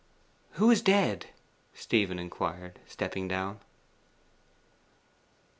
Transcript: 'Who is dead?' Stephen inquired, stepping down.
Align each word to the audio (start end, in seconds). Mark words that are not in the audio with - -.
'Who 0.53 0.71
is 0.71 0.81
dead?' 0.81 1.27
Stephen 1.75 2.17
inquired, 2.17 2.79
stepping 2.87 3.27
down. 3.27 3.59